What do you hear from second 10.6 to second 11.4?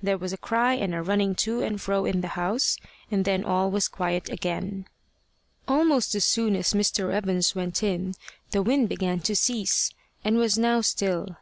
still.